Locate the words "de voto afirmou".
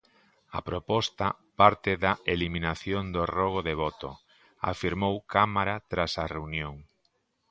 3.67-5.15